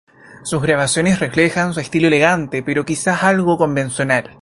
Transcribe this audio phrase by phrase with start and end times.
[0.41, 4.39] Sus grabaciones reflejan su estilo elegante pero quizás algo convencional.